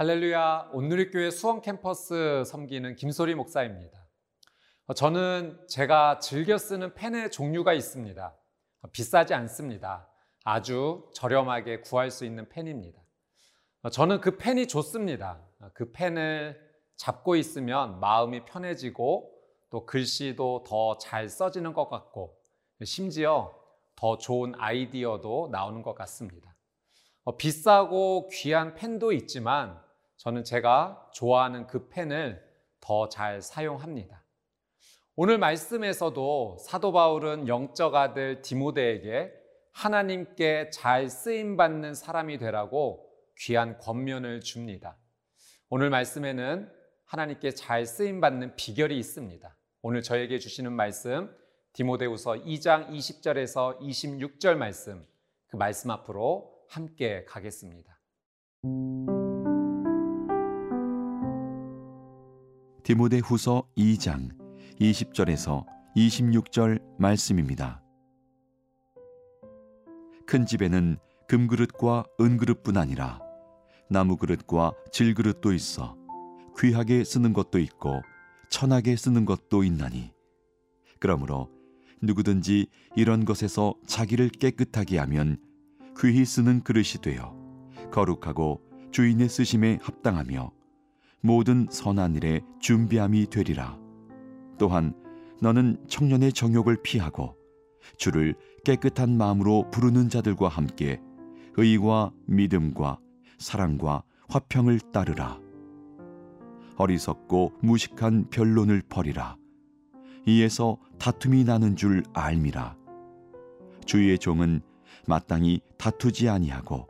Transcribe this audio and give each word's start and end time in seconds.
할렐루야, 0.00 0.70
온누리교회 0.72 1.30
수원 1.30 1.60
캠퍼스 1.60 2.42
섬기는 2.46 2.96
김소리 2.96 3.34
목사입니다. 3.34 4.08
어, 4.86 4.94
저는 4.94 5.60
제가 5.68 6.20
즐겨 6.20 6.56
쓰는 6.56 6.94
펜의 6.94 7.30
종류가 7.30 7.74
있습니다. 7.74 8.34
어, 8.80 8.88
비싸지 8.92 9.34
않습니다. 9.34 10.08
아주 10.42 11.06
저렴하게 11.12 11.82
구할 11.82 12.10
수 12.10 12.24
있는 12.24 12.48
펜입니다. 12.48 12.98
어, 13.82 13.90
저는 13.90 14.22
그 14.22 14.38
펜이 14.38 14.68
좋습니다. 14.68 15.46
그 15.74 15.92
펜을 15.92 16.58
잡고 16.96 17.36
있으면 17.36 18.00
마음이 18.00 18.46
편해지고 18.46 19.30
또 19.68 19.84
글씨도 19.84 20.64
더 20.66 20.96
잘 20.96 21.28
써지는 21.28 21.74
것 21.74 21.90
같고 21.90 22.38
심지어 22.84 23.54
더 23.96 24.16
좋은 24.16 24.54
아이디어도 24.56 25.50
나오는 25.52 25.82
것 25.82 25.94
같습니다. 25.94 26.56
어, 27.24 27.36
비싸고 27.36 28.30
귀한 28.30 28.74
펜도 28.74 29.12
있지만 29.12 29.89
저는 30.20 30.44
제가 30.44 31.10
좋아하는 31.14 31.66
그 31.66 31.88
펜을 31.88 32.46
더 32.78 33.08
잘 33.08 33.40
사용합니다. 33.40 34.22
오늘 35.16 35.38
말씀에서도 35.38 36.58
사도 36.60 36.92
바울은 36.92 37.48
영적 37.48 37.94
아들 37.94 38.42
디모데에게 38.42 39.32
하나님께 39.72 40.68
잘 40.70 41.08
쓰임 41.08 41.56
받는 41.56 41.94
사람이 41.94 42.36
되라고 42.36 43.10
귀한 43.38 43.78
권면을 43.78 44.40
줍니다. 44.40 44.98
오늘 45.70 45.88
말씀에는 45.88 46.70
하나님께 47.06 47.52
잘 47.52 47.86
쓰임 47.86 48.20
받는 48.20 48.56
비결이 48.56 48.98
있습니다. 48.98 49.56
오늘 49.80 50.02
저에게 50.02 50.38
주시는 50.38 50.70
말씀 50.74 51.34
디모데후서 51.72 52.32
2장 52.32 52.90
20절에서 52.90 53.80
26절 53.80 54.56
말씀 54.56 55.06
그 55.46 55.56
말씀 55.56 55.90
앞으로 55.90 56.52
함께 56.68 57.24
가겠습니다. 57.24 57.98
디모데 62.90 63.18
후서 63.18 63.62
2장 63.78 64.30
20절에서 64.80 65.64
26절 65.94 66.82
말씀입니다. 66.98 67.80
큰 70.26 70.44
집에는 70.44 70.98
금그릇과 71.28 72.02
은그릇뿐 72.20 72.76
아니라 72.76 73.20
나무그릇과 73.90 74.72
질그릇도 74.90 75.52
있어 75.52 75.96
귀하게 76.58 77.04
쓰는 77.04 77.32
것도 77.32 77.60
있고 77.60 78.02
천하게 78.48 78.96
쓰는 78.96 79.24
것도 79.24 79.62
있나니 79.62 80.10
그러므로 80.98 81.48
누구든지 82.02 82.66
이런 82.96 83.24
것에서 83.24 83.72
자기를 83.86 84.30
깨끗하게 84.30 84.98
하면 84.98 85.38
귀히 85.96 86.24
쓰는 86.24 86.64
그릇이 86.64 87.00
되어 87.00 87.36
거룩하고 87.92 88.60
주인의 88.90 89.28
쓰심에 89.28 89.78
합당하며 89.80 90.58
모든 91.20 91.66
선한 91.70 92.16
일에 92.16 92.40
준비함이 92.60 93.26
되리라. 93.28 93.78
또한 94.58 94.94
너는 95.40 95.78
청년의 95.88 96.32
정욕을 96.32 96.82
피하고 96.82 97.36
주를 97.96 98.34
깨끗한 98.64 99.16
마음으로 99.16 99.70
부르는 99.70 100.08
자들과 100.08 100.48
함께 100.48 101.00
의와 101.56 102.12
믿음과 102.26 102.98
사랑과 103.38 104.02
화평을 104.28 104.80
따르라. 104.92 105.40
어리석고 106.76 107.54
무식한 107.62 108.28
변론을 108.30 108.82
버리라. 108.88 109.36
이에서 110.26 110.78
다툼이 110.98 111.44
나는 111.44 111.76
줄 111.76 112.02
알미라. 112.12 112.76
주의 113.84 114.18
종은 114.18 114.60
마땅히 115.06 115.60
다투지 115.78 116.28
아니하고 116.28 116.86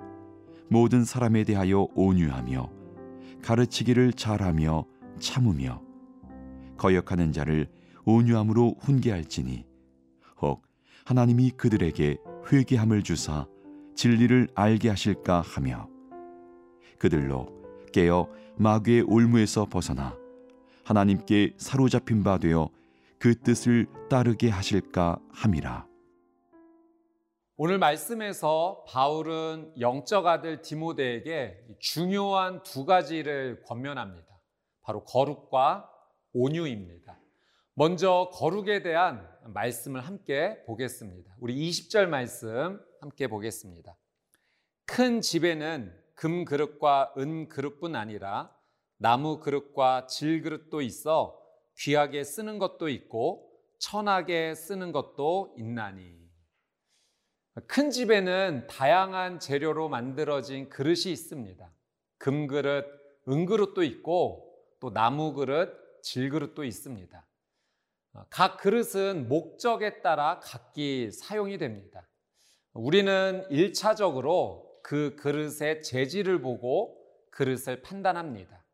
모든 0.69 1.04
사람에 1.04 1.44
대하여 1.44 1.88
온유하며 1.94 2.79
가르치기를 3.42 4.12
잘하며 4.12 4.84
참으며 5.18 5.82
거역하는 6.76 7.32
자를 7.32 7.68
온유함으로 8.04 8.76
훈계할지니 8.80 9.66
혹 10.40 10.62
하나님이 11.04 11.50
그들에게 11.52 12.18
회개함을 12.50 13.02
주사 13.02 13.46
진리를 13.94 14.48
알게 14.54 14.88
하실까 14.88 15.42
하며 15.42 15.88
그들로 16.98 17.48
깨어 17.92 18.28
마귀의 18.56 19.02
올무에서 19.02 19.66
벗어나 19.66 20.16
하나님께 20.84 21.54
사로잡힌 21.56 22.22
바 22.22 22.38
되어 22.38 22.70
그 23.18 23.34
뜻을 23.34 23.86
따르게 24.08 24.48
하실까 24.48 25.18
함이라. 25.30 25.89
오늘 27.62 27.76
말씀에서 27.76 28.87
바울은 28.88 29.75
영적 29.78 30.26
아들 30.26 30.62
디모데에게 30.62 31.62
중요한 31.78 32.62
두 32.62 32.87
가지를 32.87 33.65
권면합니다. 33.66 34.26
바로 34.81 35.04
거룩과 35.04 35.87
온유입니다. 36.32 37.20
먼저 37.75 38.31
거룩에 38.32 38.82
대한 38.82 39.28
말씀을 39.44 40.00
함께 40.00 40.65
보겠습니다. 40.65 41.37
우리 41.38 41.69
20절 41.69 42.06
말씀 42.06 42.81
함께 43.03 43.26
보겠습니다. 43.28 43.94
큰 44.87 45.20
집에는 45.20 45.94
금 46.15 46.47
그릇과 46.47 47.12
은 47.19 47.50
그릇뿐 47.50 47.94
아니라 47.94 48.56
나무 48.97 49.38
그릇과 49.38 50.06
질 50.06 50.41
그릇도 50.41 50.81
있어 50.81 51.38
귀하게 51.76 52.25
쓰는 52.25 52.59
것도 52.59 52.88
있고 52.88 53.50
천하게 53.81 54.54
쓰는 54.54 54.93
것도 54.93 55.54
있나니 55.59 56.19
큰 57.66 57.91
집에는 57.91 58.66
다양한 58.69 59.41
재료로 59.41 59.88
만들어진 59.88 60.69
그릇이 60.69 61.12
있습니다. 61.12 61.71
금그릇, 62.19 62.87
은그릇도 63.28 63.83
있고 63.83 64.55
또 64.78 64.91
나무그릇, 64.91 66.03
질그릇도 66.03 66.65
있습니다. 66.65 67.27
각 68.28 68.56
그릇은 68.59 69.28
목적에 69.28 70.00
따라 70.00 70.41
각기 70.43 71.11
사용이 71.11 71.59
됩니다. 71.59 72.09
우리는 72.72 73.44
1차적으로 73.50 74.65
그 74.82 75.17
그릇의 75.17 75.82
재질을 75.82 76.41
보고 76.41 76.97
그릇을 77.31 77.82
판단합니다. 77.82 78.65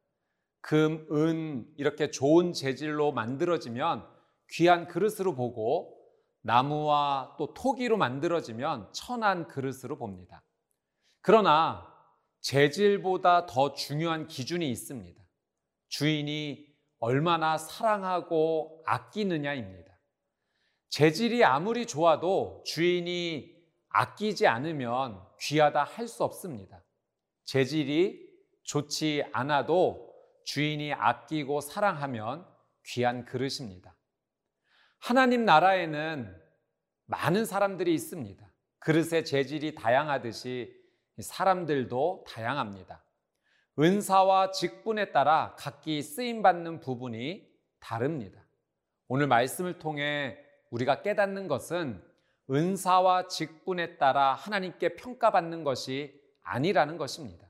금, 0.61 1.07
은 1.13 1.67
이렇게 1.77 2.11
좋은 2.11 2.53
재질로 2.53 3.13
만들어지면 3.13 4.07
귀한 4.51 4.87
그릇으로 4.87 5.35
보고 5.35 5.96
나무와 6.47 7.35
또 7.39 7.53
토기로 7.53 7.97
만들어지면 7.97 8.93
천한 8.93 9.49
그릇으로 9.49 9.99
봅니다. 9.99 10.45
그러나 11.21 11.93
재질보다 12.41 13.47
더 13.47 13.75
중요한 13.75 14.29
기준이 14.29 14.71
있습니다. 14.71 15.21
주인이 15.89 16.65
얼마나 17.01 17.59
사랑하고 17.59 18.85
아끼느냐입니다. 18.87 19.93
재질이 20.89 21.43
아무리 21.43 21.85
좋아도 21.85 22.63
주인이 22.65 23.53
아끼지 23.89 24.47
않으면 24.47 25.21
귀하다 25.41 25.83
할 25.83 26.07
수 26.07 26.23
없습니다. 26.23 26.81
재질이 27.45 28.25
좋지 28.63 29.25
않아도 29.33 30.15
주인이 30.45 30.93
아끼고 30.93 31.61
사랑하면 31.61 32.47
귀한 32.85 33.25
그릇입니다. 33.25 33.96
하나님 34.99 35.45
나라에는 35.45 36.35
많은 37.07 37.45
사람들이 37.45 37.95
있습니다. 37.95 38.45
그릇의 38.79 39.25
재질이 39.25 39.75
다양하듯이 39.75 40.75
사람들도 41.19 42.25
다양합니다. 42.29 43.03
은사와 43.79 44.53
직분에 44.53 45.13
따라 45.13 45.55
각기 45.59 46.03
쓰임 46.03 46.43
받는 46.43 46.81
부분이 46.81 47.47
다릅니다. 47.79 48.41
오늘 49.09 49.27
말씀을 49.27 49.79
통해 49.79 50.39
우리가 50.71 51.03
깨닫는 51.03 51.47
것은 51.47 52.03
은사와 52.51 53.29
직분에 53.29 53.99
따라 53.99 54.35
하나님께 54.35 54.97
평가받는 54.97 55.65
것이 55.65 56.21
아니라는 56.43 56.97
것입니다. 56.97 57.47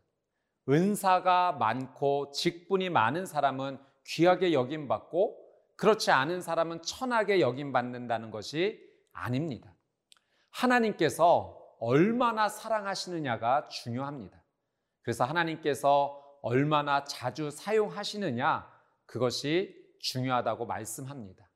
은사가 0.69 1.53
많고 1.53 2.31
직분이 2.33 2.91
많은 2.91 3.27
사람은 3.27 3.79
귀하게 4.07 4.53
여김받고 4.53 5.46
그렇지 5.77 6.11
않은 6.11 6.41
사람은 6.41 6.83
천하게 6.83 7.41
여김받는다는 7.41 8.31
것이 8.31 8.81
아닙니다. 9.13 9.75
하나님께서 10.51 11.63
얼마나 11.79 12.49
사랑하시느냐가 12.49 13.69
중요합니다. 13.69 14.43
그래서 15.03 15.25
하나님께서 15.25 16.23
얼마나 16.43 17.05
자주 17.05 17.51
사용하시느냐 17.51 18.67
그것이 19.05 19.75
중요하다고 20.01 20.67
말씀합니다. 20.67 21.47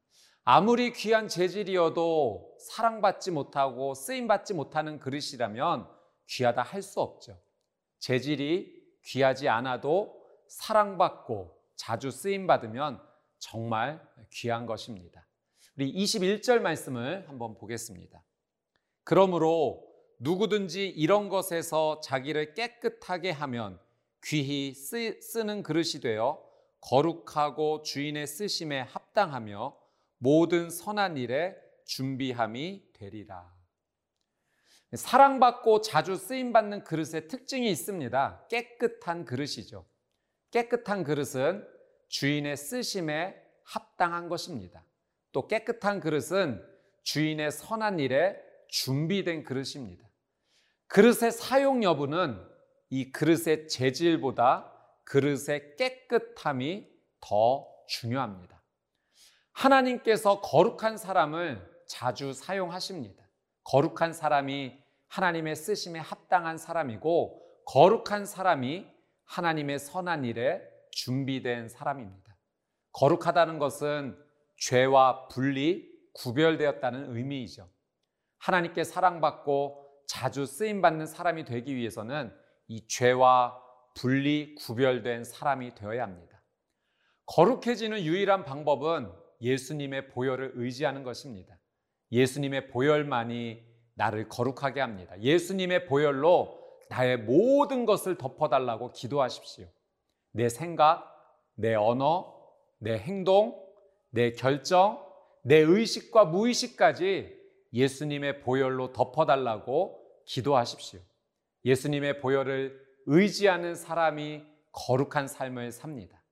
아무리 0.45 0.93
귀한 0.93 1.29
재질이어도 1.29 2.57
사랑받지 2.59 3.31
못하고 3.31 3.95
쓰임받지 3.95 4.55
못하는 4.55 4.99
그릇이라면 4.99 5.89
귀하다 6.29 6.63
할 6.63 6.83
수 6.83 7.01
없죠. 7.01 7.39
재질이 7.99 8.81
귀하지 9.05 9.49
않아도 9.49 10.27
사랑받고 10.49 11.57
자주 11.77 12.11
쓰임받으면 12.11 13.01
정말 13.41 14.01
귀한 14.31 14.67
것입니다. 14.67 15.27
우리 15.77 15.93
21절 15.93 16.61
말씀을 16.61 17.29
한번 17.29 17.57
보겠습니다. 17.57 18.23
그러므로 19.03 19.85
누구든지 20.21 20.89
이런 20.89 21.29
것에서 21.29 22.01
자기를 22.01 22.55
깨끗하게 22.55 23.31
하면 23.33 23.81
귀히 24.23 24.75
쓰, 24.75 25.19
쓰는 25.21 25.63
그릇이 25.63 26.01
되어 26.03 26.41
거룩하고 26.81 27.83
주인의 27.83 28.27
쓰심에 28.27 28.83
합당하며 28.83 29.77
모든 30.19 30.71
선한 30.71 31.17
일에 31.17 31.57
준비함이 31.87 32.93
되리라. 32.93 33.53
사랑받고 34.93 35.81
자주 35.81 36.17
쓰임받는 36.17 36.85
그릇의 36.85 37.29
특징이 37.29 37.71
있습니다. 37.71 38.47
깨끗한 38.49 39.25
그릇이죠. 39.25 39.87
깨끗한 40.51 41.05
그릇은 41.05 41.67
주인의 42.11 42.57
쓰심에 42.57 43.41
합당한 43.65 44.29
것입니다. 44.29 44.85
또 45.33 45.47
깨끗한 45.47 46.01
그릇은 46.01 46.63
주인의 47.03 47.51
선한 47.53 48.01
일에 48.01 48.37
준비된 48.69 49.45
그릇입니다. 49.45 50.09
그릇의 50.89 51.31
사용 51.31 51.83
여부는 51.85 52.45
이 52.91 53.13
그릇의 53.13 53.69
재질보다 53.69 54.73
그릇의 55.05 55.77
깨끗함이 55.77 56.89
더 57.21 57.67
중요합니다. 57.87 58.61
하나님께서 59.53 60.41
거룩한 60.41 60.97
사람을 60.97 61.65
자주 61.87 62.33
사용하십니다. 62.33 63.25
거룩한 63.63 64.13
사람이 64.13 64.77
하나님의 65.07 65.55
쓰심에 65.55 66.01
합당한 66.01 66.59
사람이고 66.59 67.41
거룩한 67.67 68.27
사람이 68.27 68.87
하나님의 69.25 69.79
선한 69.79 70.25
일에 70.25 70.61
준비된 70.91 71.69
사람입니다. 71.69 72.37
거룩하다는 72.93 73.59
것은 73.59 74.19
죄와 74.57 75.29
분리, 75.29 75.89
구별되었다는 76.15 77.17
의미이죠. 77.17 77.69
하나님께 78.39 78.85
사랑받고 78.85 79.87
자주 80.07 80.45
쓰임 80.47 80.83
받는 80.83 81.07
사람이 81.07 81.45
되기 81.45 81.77
위해서는 81.77 82.33
이 82.69 82.87
죄와 82.87 83.61
분리, 83.95 84.55
구별된 84.57 85.25
사람이 85.25 85.75
되어야 85.75 86.03
합니다. 86.03 86.43
거룩해지는 87.27 88.03
유일한 88.03 88.45
방법은 88.45 89.13
예수님의 89.41 90.09
보혈을 90.09 90.53
의지하는 90.55 91.03
것입니다. 91.03 91.59
예수님의 92.13 92.69
보혈만이 92.69 93.65
나를 93.95 94.29
거룩하게 94.29 94.81
합니다. 94.81 95.21
예수님의 95.21 95.87
보혈로 95.87 96.59
나의 96.89 97.19
모든 97.19 97.87
것을 97.87 98.19
덮어달라고 98.19 98.93
기도하십시오. 98.93 99.69
내 100.33 100.49
생각, 100.49 101.07
내 101.55 101.75
언어, 101.75 102.35
내 102.79 102.99
행동, 102.99 103.61
내 104.11 104.33
결정, 104.33 105.05
내 105.43 105.57
의식과 105.59 106.27
무의식까지 106.27 107.39
예수님의 107.73 108.41
보혈로 108.41 108.93
덮어달라고 108.93 110.01
기도하십시오. 110.25 111.01
예수님의 111.65 112.21
보혈을 112.21 112.81
의지하는 113.07 113.75
사람이 113.75 114.45
거룩한 114.73 115.29
삶을 115.29 115.73
삽니다. 115.73 116.23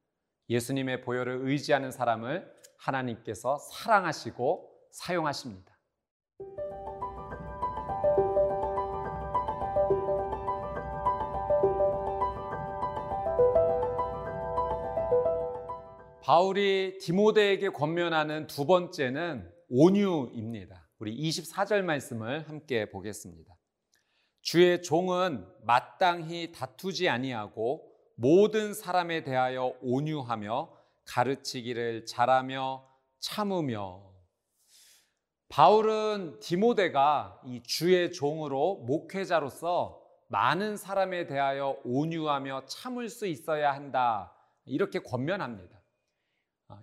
예수님의 0.48 1.02
보혈을 1.02 1.40
의지하는 1.42 1.90
사람을 1.90 2.50
하나님께서 2.78 3.58
사랑하시고 3.58 4.70
사용하십니다. 4.90 5.67
바울이 16.28 16.98
디모데에게 16.98 17.70
권면하는 17.70 18.48
두 18.48 18.66
번째는 18.66 19.50
온유입니다. 19.70 20.86
우리 20.98 21.16
24절 21.16 21.80
말씀을 21.80 22.46
함께 22.46 22.90
보겠습니다. 22.90 23.56
주의 24.42 24.82
종은 24.82 25.46
마땅히 25.62 26.52
다투지 26.52 27.08
아니하고 27.08 27.90
모든 28.14 28.74
사람에 28.74 29.24
대하여 29.24 29.72
온유하며 29.80 30.70
가르치기를 31.06 32.04
잘하며 32.04 32.86
참으며 33.20 34.12
바울은 35.48 36.40
디모데가 36.40 37.40
이 37.46 37.62
주의 37.62 38.12
종으로 38.12 38.84
목회자로서 38.86 39.98
많은 40.26 40.76
사람에 40.76 41.26
대하여 41.26 41.78
온유하며 41.84 42.66
참을 42.66 43.08
수 43.08 43.26
있어야 43.26 43.72
한다. 43.72 44.34
이렇게 44.66 44.98
권면합니다. 44.98 45.77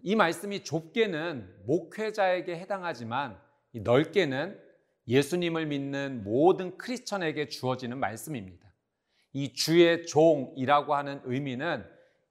이 0.02 0.16
말씀이 0.16 0.64
좁게는 0.64 1.64
목회자에게 1.66 2.58
해당하지만 2.58 3.40
넓게는 3.74 4.60
예수님을 5.08 5.68
믿는 5.68 6.24
모든 6.24 6.78
크리스천에게 6.78 7.48
주어지는 7.50 8.00
말씀입니다. 8.00 8.74
이 9.34 9.54
주의 9.54 10.06
종이라고 10.06 10.96
하는 10.96 11.22
의미는 11.26 11.86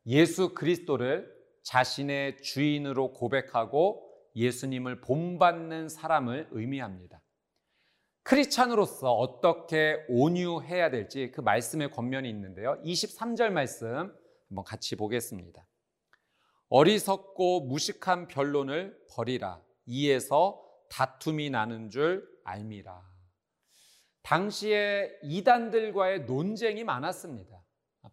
예수 0.06 0.54
그리스도를 0.54 1.32
자신의 1.62 2.38
주인으로 2.42 3.12
고백하고 3.12 4.10
예수님을 4.36 5.00
본받는 5.00 5.88
사람을 5.88 6.48
의미합니다. 6.50 7.20
크리스찬으로서 8.24 9.12
어떻게 9.12 10.04
온유해야 10.08 10.90
될지 10.90 11.30
그 11.30 11.40
말씀의 11.40 11.90
권면이 11.90 12.28
있는데요. 12.30 12.80
23절 12.82 13.50
말씀 13.50 14.12
한번 14.48 14.64
같이 14.64 14.96
보겠습니다. 14.96 15.66
어리석고 16.76 17.66
무식한 17.66 18.26
변론을 18.26 18.98
버리라. 19.14 19.60
이에서 19.86 20.60
다툼이 20.90 21.48
나는 21.48 21.88
줄 21.88 22.28
알미라. 22.42 23.00
당시에 24.22 25.08
이단들과의 25.22 26.24
논쟁이 26.24 26.82
많았습니다. 26.82 27.62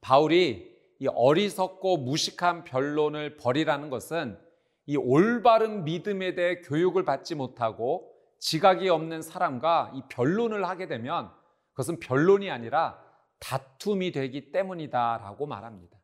바울이 0.02 0.78
이 1.00 1.08
어리석고 1.08 1.98
무식한 1.98 2.64
변론을 2.64 3.38
버리라는 3.38 3.90
것은 3.90 4.38
이 4.86 4.96
올바른 4.96 5.84
믿음에 5.84 6.36
대해 6.36 6.62
교육을 6.62 7.04
받지 7.04 7.34
못하고 7.34 8.14
지각이 8.38 8.90
없는 8.90 9.24
사람과 9.24 9.92
이 9.96 10.04
변론을 10.08 10.70
하게 10.70 10.88
되면 10.88 11.32
그것은 11.72 12.00
변론이 12.00 12.52
아니라 12.52 13.04
다툼이 13.40 14.12
되기 14.12 14.52
때문이다라고 14.52 15.48
말합니다. 15.48 16.01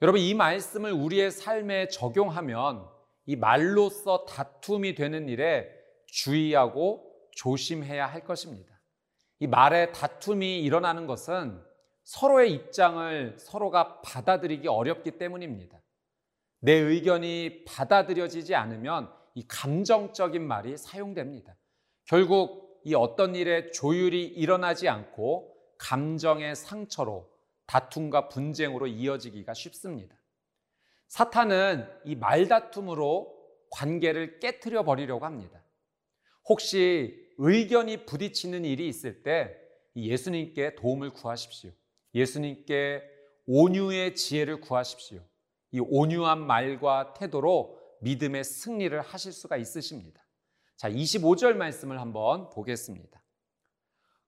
여러분 0.00 0.20
이 0.20 0.32
말씀을 0.32 0.92
우리의 0.92 1.32
삶에 1.32 1.88
적용하면 1.88 2.88
이 3.26 3.34
말로써 3.34 4.24
다툼이 4.26 4.94
되는 4.94 5.28
일에 5.28 5.68
주의하고 6.06 7.04
조심해야 7.32 8.06
할 8.06 8.24
것입니다. 8.24 8.80
이 9.40 9.48
말에 9.48 9.90
다툼이 9.90 10.62
일어나는 10.62 11.06
것은 11.06 11.60
서로의 12.04 12.52
입장을 12.52 13.36
서로가 13.38 14.00
받아들이기 14.02 14.68
어렵기 14.68 15.18
때문입니다. 15.18 15.80
내 16.60 16.72
의견이 16.72 17.64
받아들여지지 17.66 18.54
않으면 18.54 19.12
이 19.34 19.46
감정적인 19.48 20.46
말이 20.46 20.76
사용됩니다. 20.76 21.56
결국 22.04 22.80
이 22.84 22.94
어떤 22.94 23.34
일에 23.34 23.70
조율이 23.72 24.24
일어나지 24.24 24.88
않고 24.88 25.54
감정의 25.76 26.54
상처로 26.54 27.28
다툼과 27.68 28.28
분쟁으로 28.28 28.86
이어지기가 28.86 29.54
쉽습니다. 29.54 30.16
사탄은 31.06 31.86
이 32.04 32.16
말다툼으로 32.16 33.36
관계를 33.70 34.40
깨뜨려 34.40 34.84
버리려고 34.84 35.24
합니다. 35.24 35.62
혹시 36.48 37.14
의견이 37.36 38.06
부딪히는 38.06 38.64
일이 38.64 38.88
있을 38.88 39.22
때 39.22 39.54
예수님께 39.94 40.76
도움을 40.76 41.12
구하십시오. 41.12 41.70
예수님께 42.14 43.02
온유의 43.46 44.16
지혜를 44.16 44.60
구하십시오. 44.60 45.20
이 45.70 45.80
온유한 45.80 46.46
말과 46.46 47.12
태도로 47.14 47.78
믿음의 48.00 48.44
승리를 48.44 48.98
하실 49.00 49.32
수가 49.32 49.56
있으십니다. 49.58 50.24
자, 50.76 50.90
25절 50.90 51.54
말씀을 51.54 52.00
한번 52.00 52.48
보겠습니다. 52.50 53.22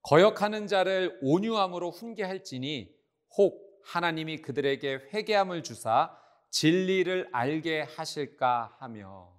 거역하는 0.02 0.66
자를 0.66 1.18
온유함으로 1.22 1.90
훈계할지니 1.90 2.99
혹 3.36 3.80
하나님이 3.84 4.38
그들에게 4.38 5.08
회개함을 5.12 5.62
주사 5.62 6.16
진리를 6.50 7.28
알게 7.32 7.82
하실까 7.82 8.76
하며 8.78 9.32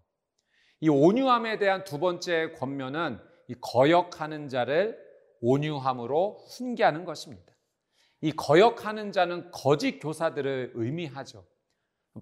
이 0.79 0.89
온유함에 0.89 1.57
대한 1.57 1.83
두 1.83 1.99
번째 1.99 2.53
권면은 2.53 3.19
이 3.47 3.55
거역하는 3.61 4.49
자를 4.49 4.97
온유함으로 5.41 6.45
훈계하는 6.49 7.05
것입니다. 7.05 7.53
이 8.21 8.31
거역하는 8.31 9.11
자는 9.11 9.51
거짓 9.51 9.99
교사들을 9.99 10.71
의미하죠. 10.75 11.45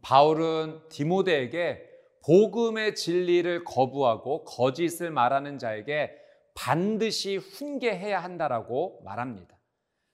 바울은 0.01 0.81
디모데에게 0.89 1.87
복음의 2.25 2.95
진리를 2.95 3.63
거부하고 3.63 4.43
거짓을 4.43 5.11
말하는 5.11 5.57
자에게 5.57 6.15
반드시 6.53 7.37
훈계해야 7.37 8.21
한다라고 8.21 9.01
말합니다. 9.03 9.57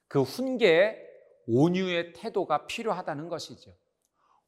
그 0.08 0.22
훈계에 0.22 1.05
온유의 1.48 2.14
태도가 2.14 2.66
필요하다는 2.68 3.30
것이죠. 3.30 3.72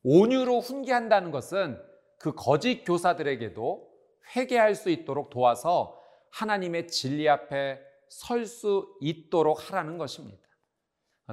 온유로 0.03 0.59
훈계한다는 0.59 1.31
것은 1.31 1.81
그 2.19 2.33
거짓 2.33 2.83
교사들에게도 2.83 3.87
회개할 4.35 4.75
수 4.75 4.89
있도록 4.89 5.29
도와서 5.29 6.01
하나님의 6.31 6.87
진리 6.87 7.29
앞에 7.29 7.79
설 8.09 8.45
수 8.45 8.87
있도록 9.01 9.69
하라는 9.69 9.97
것입니다. 9.97 10.47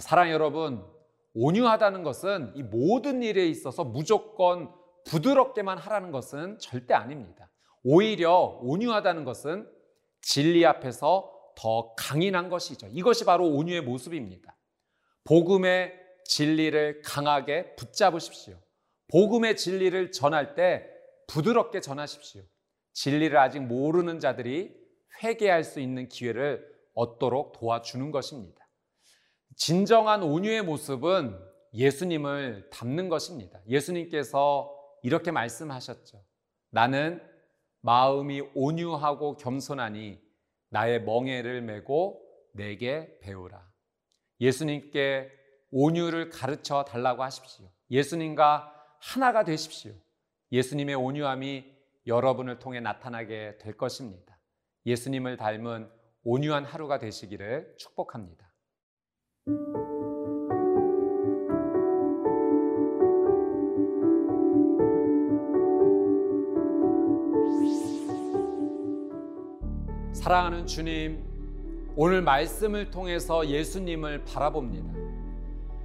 사랑 0.00 0.30
여러분, 0.30 0.84
온유하다는 1.34 2.02
것은 2.02 2.52
이 2.56 2.62
모든 2.62 3.22
일에 3.22 3.46
있어서 3.46 3.84
무조건 3.84 4.72
부드럽게만 5.04 5.78
하라는 5.78 6.10
것은 6.10 6.58
절대 6.58 6.94
아닙니다. 6.94 7.50
오히려 7.82 8.58
온유하다는 8.62 9.24
것은 9.24 9.68
진리 10.20 10.64
앞에서 10.64 11.30
더 11.56 11.94
강인한 11.96 12.48
것이죠. 12.48 12.88
이것이 12.90 13.24
바로 13.24 13.46
온유의 13.48 13.82
모습입니다. 13.82 14.56
복음의 15.24 15.92
진리를 16.26 17.02
강하게 17.02 17.74
붙잡으십시오. 17.76 18.58
복음의 19.08 19.56
진리를 19.56 20.12
전할 20.12 20.54
때 20.54 20.86
부드럽게 21.28 21.80
전하십시오. 21.80 22.42
진리를 22.92 23.36
아직 23.36 23.60
모르는 23.60 24.20
자들이 24.20 24.74
회개할 25.22 25.64
수 25.64 25.80
있는 25.80 26.08
기회를 26.08 26.66
얻도록 26.94 27.52
도와주는 27.52 28.10
것입니다. 28.10 28.66
진정한 29.56 30.22
온유의 30.22 30.62
모습은 30.62 31.38
예수님을 31.74 32.70
닮는 32.70 33.08
것입니다. 33.08 33.60
예수님께서 33.68 34.72
이렇게 35.02 35.30
말씀하셨죠. 35.30 36.24
나는 36.70 37.22
마음이 37.80 38.42
온유하고 38.54 39.36
겸손하니 39.36 40.20
나의 40.70 41.02
멍에를 41.02 41.62
메고 41.62 42.20
내게 42.52 43.18
배우라. 43.20 43.73
예수님께 44.40 45.30
온유를 45.70 46.30
가르쳐 46.30 46.84
달라고 46.84 47.22
하십시오. 47.22 47.70
예수님과 47.90 48.72
하나가 49.00 49.44
되십시오. 49.44 49.92
예수님의 50.52 50.94
온유함이 50.94 51.72
여러분을 52.06 52.58
통해 52.58 52.80
나타나게 52.80 53.58
될 53.58 53.76
것입니다. 53.76 54.38
예수님을 54.86 55.36
닮은 55.36 55.90
온유한 56.22 56.64
하루가 56.64 56.98
되시기를 56.98 57.74
축복합니다. 57.78 58.52
사랑하는 70.12 70.66
주님, 70.66 71.33
오늘 71.96 72.22
말씀을 72.22 72.90
통해서 72.90 73.46
예수님을 73.48 74.24
바라봅니다. 74.24 74.92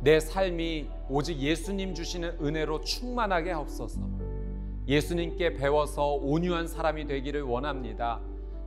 내 0.01 0.19
삶이 0.19 0.89
오직 1.07 1.37
예수님 1.37 1.93
주시는 1.93 2.37
은혜로 2.41 2.81
충만하게 2.81 3.51
하옵소서. 3.51 4.01
예수님께 4.87 5.53
배워서 5.53 6.15
온유한 6.15 6.67
사람이 6.67 7.05
되기를 7.05 7.43
원합니다. 7.43 8.21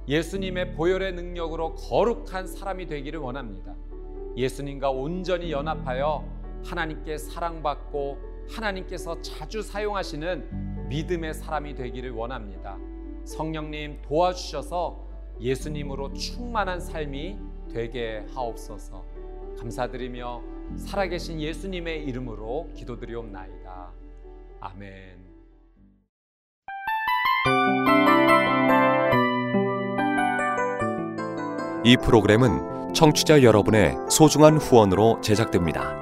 예수님의 0.07 0.75
보혈의 0.75 1.15
능력으로 1.15 1.75
거룩한 1.75 2.47
사람이 2.47 2.87
되기를 2.87 3.19
원합니다. 3.19 3.75
예수님과 4.37 4.91
온전히 4.91 5.51
연합하여 5.51 6.25
하나님께 6.65 7.19
사랑받고 7.19 8.19
하나님께서 8.51 9.21
자주 9.21 9.63
사용하시는 9.63 10.89
믿음의 10.89 11.35
사람이 11.35 11.75
되기를 11.75 12.13
원합니다. 12.13 12.79
성령님 13.25 14.03
도와주셔서 14.03 15.12
예수님으로 15.43 16.15
충만한 16.15 16.81
삶이 16.81 17.37
되게 17.73 18.25
하옵소서. 18.33 19.05
감사드리며 19.59 20.41
살아계신 20.77 21.41
예수님의 21.41 22.05
이름으로 22.05 22.71
기도드리옵나이다. 22.75 23.91
아멘. 24.61 25.23
이 31.85 31.97
프로그램은 31.97 32.95
청취자 32.95 33.43
여러분의 33.43 33.97
소중한 34.09 34.57
후원으로 34.57 35.21
제작됩니다. 35.21 36.01